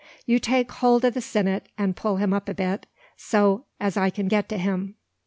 [0.25, 4.09] You take hold o' the sinnet, an' pull him up a bit, so as I
[4.09, 4.95] can get at him."